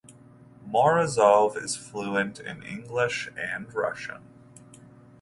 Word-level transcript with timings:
Morozov 0.67 1.55
is 1.55 1.75
fluent 1.75 2.39
in 2.39 2.63
English 2.63 3.29
and 3.37 3.71
Russian. 3.71 4.23